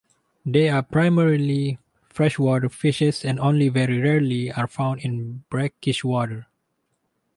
[0.43, 1.77] They are primarily
[2.09, 6.47] freshwater fishes and only very rarely are found in brackish water.